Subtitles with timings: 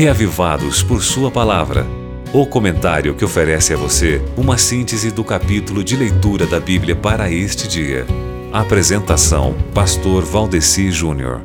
[0.00, 1.86] Reavivados por Sua Palavra.
[2.32, 7.30] O comentário que oferece a você uma síntese do capítulo de leitura da Bíblia para
[7.30, 8.06] este dia.
[8.50, 11.42] Apresentação: Pastor Valdeci Júnior.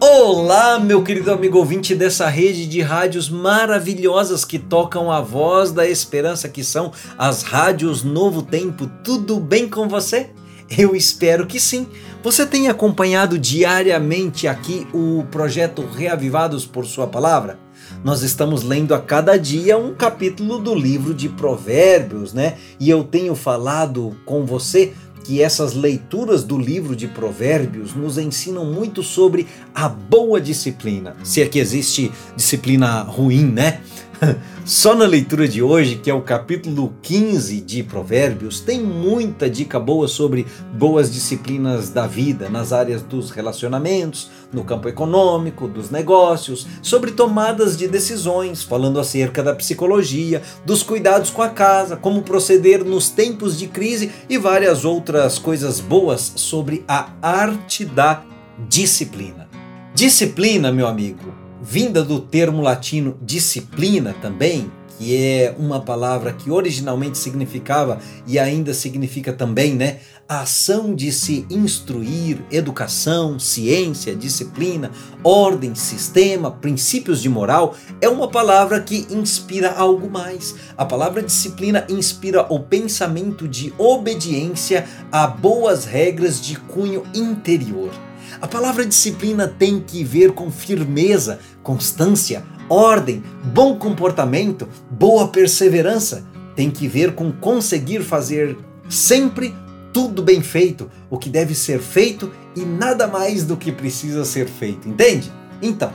[0.00, 5.86] Olá, meu querido amigo ouvinte dessa rede de rádios maravilhosas que tocam a voz da
[5.86, 8.90] esperança, que são as rádios Novo Tempo.
[9.04, 10.30] Tudo bem com você?
[10.70, 11.86] Eu espero que sim.
[12.22, 17.58] Você tem acompanhado diariamente aqui o projeto Reavivados por Sua Palavra?
[18.02, 22.56] Nós estamos lendo a cada dia um capítulo do livro de Provérbios, né?
[22.80, 24.92] E eu tenho falado com você
[25.22, 31.16] que essas leituras do livro de Provérbios nos ensinam muito sobre a boa disciplina.
[31.22, 33.80] Se é que existe disciplina ruim, né?
[34.64, 39.78] Só na leitura de hoje, que é o capítulo 15 de Provérbios, tem muita dica
[39.78, 46.66] boa sobre boas disciplinas da vida, nas áreas dos relacionamentos, no campo econômico, dos negócios,
[46.82, 52.84] sobre tomadas de decisões, falando acerca da psicologia, dos cuidados com a casa, como proceder
[52.84, 58.22] nos tempos de crise e várias outras coisas boas sobre a arte da
[58.68, 59.48] disciplina.
[59.94, 67.18] Disciplina, meu amigo, vinda do termo latino disciplina também, que é uma palavra que originalmente
[67.18, 69.98] significava e ainda significa também, né?
[70.28, 74.92] A ação de se instruir, educação, ciência, disciplina,
[75.24, 80.54] ordem, sistema, princípios de moral, é uma palavra que inspira algo mais.
[80.78, 88.05] A palavra disciplina inspira o pensamento de obediência a boas regras de cunho interior.
[88.40, 96.24] A palavra disciplina tem que ver com firmeza, constância, ordem, bom comportamento, boa perseverança.
[96.54, 98.56] Tem que ver com conseguir fazer
[98.88, 99.54] sempre
[99.92, 104.46] tudo bem feito, o que deve ser feito e nada mais do que precisa ser
[104.46, 105.32] feito, entende?
[105.62, 105.90] Então,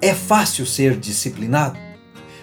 [0.00, 1.76] é fácil ser disciplinado?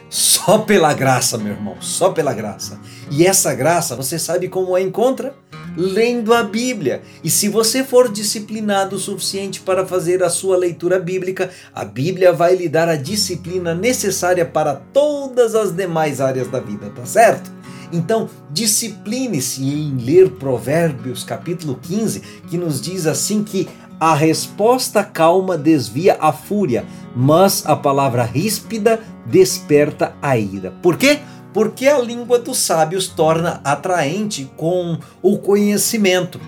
[0.10, 2.80] Só pela graça, meu irmão, só pela graça.
[3.10, 5.34] E essa graça, você sabe como a encontra?
[5.76, 7.02] Lendo a Bíblia.
[7.24, 12.32] E se você for disciplinado o suficiente para fazer a sua leitura bíblica, a Bíblia
[12.32, 17.52] vai lhe dar a disciplina necessária para todas as demais áreas da vida, tá certo?
[17.92, 23.68] Então, discipline-se em ler Provérbios capítulo 15, que nos diz assim que
[24.00, 26.86] a resposta calma desvia a fúria,
[27.16, 30.72] mas a palavra ríspida desperta a ira.
[30.82, 31.20] Por quê?
[31.54, 36.40] Porque a língua dos sábios torna atraente com o conhecimento,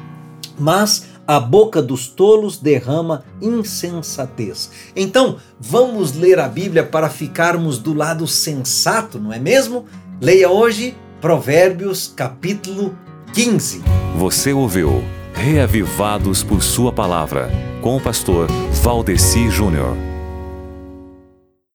[0.58, 4.72] mas a boca dos tolos derrama insensatez.
[4.96, 9.86] Então, vamos ler a Bíblia para ficarmos do lado sensato, não é mesmo?
[10.22, 12.96] Leia hoje Provérbios capítulo
[13.34, 13.84] 15.
[14.18, 17.52] Você ouviu Reavivados por Sua Palavra,
[17.82, 18.48] com o pastor
[18.82, 20.15] Valdeci Júnior.